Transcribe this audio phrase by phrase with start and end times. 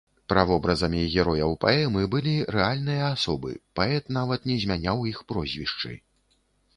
[0.31, 5.93] Правобразамі герояў паэмы былі рэальныя асобы, паэт нават не змяняў іх прозвішчы.